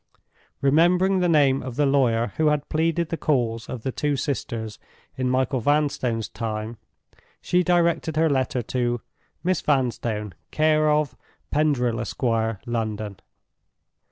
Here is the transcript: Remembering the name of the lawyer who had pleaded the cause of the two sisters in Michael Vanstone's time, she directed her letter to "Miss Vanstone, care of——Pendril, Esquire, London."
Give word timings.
Remembering 0.61 1.19
the 1.19 1.29
name 1.29 1.61
of 1.61 1.75
the 1.75 1.85
lawyer 1.85 2.33
who 2.37 2.47
had 2.47 2.69
pleaded 2.69 3.09
the 3.09 3.17
cause 3.17 3.69
of 3.69 3.83
the 3.83 3.91
two 3.91 4.15
sisters 4.15 4.79
in 5.15 5.29
Michael 5.29 5.59
Vanstone's 5.59 6.27
time, 6.27 6.77
she 7.39 7.61
directed 7.61 8.15
her 8.15 8.27
letter 8.27 8.63
to 8.63 9.01
"Miss 9.43 9.61
Vanstone, 9.61 10.33
care 10.49 10.89
of——Pendril, 10.89 11.99
Esquire, 11.99 12.59
London." 12.65 13.17